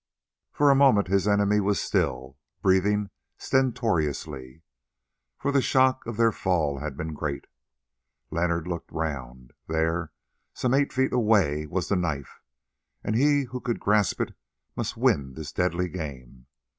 [0.51, 4.63] For a moment his enemy was still, breathing stertorously,
[5.37, 7.45] for the shock of their fall had been great.
[8.31, 10.11] Leonard looked round; there,
[10.55, 12.41] some eight feet away, was the knife,
[13.03, 14.33] and he who could grasp it
[14.75, 16.47] must win this deadly game.